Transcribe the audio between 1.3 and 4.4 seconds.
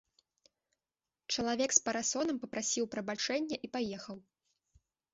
Чалавек з парасонам папрасіў прабачэння і паехаў.